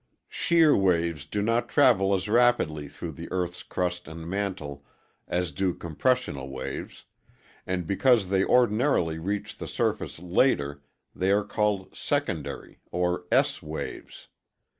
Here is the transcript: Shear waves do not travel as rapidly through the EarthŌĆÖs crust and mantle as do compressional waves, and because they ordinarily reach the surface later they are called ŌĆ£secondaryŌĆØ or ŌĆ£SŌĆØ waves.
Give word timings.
Shear 0.29 0.75
waves 0.75 1.27
do 1.27 1.43
not 1.43 1.69
travel 1.69 2.15
as 2.15 2.27
rapidly 2.27 2.87
through 2.87 3.11
the 3.11 3.27
EarthŌĆÖs 3.27 3.69
crust 3.69 4.07
and 4.07 4.27
mantle 4.27 4.83
as 5.27 5.51
do 5.51 5.75
compressional 5.75 6.49
waves, 6.49 7.05
and 7.67 7.85
because 7.85 8.29
they 8.29 8.43
ordinarily 8.43 9.19
reach 9.19 9.57
the 9.57 9.67
surface 9.67 10.17
later 10.17 10.81
they 11.15 11.29
are 11.29 11.43
called 11.45 11.91
ŌĆ£secondaryŌĆØ 11.91 12.77
or 12.89 13.25
ŌĆ£SŌĆØ 13.31 13.61
waves. 13.61 14.27